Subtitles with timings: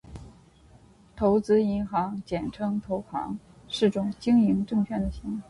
[1.15, 5.39] 投资银行，简称投行，是种以经营证券业务为主的金融机构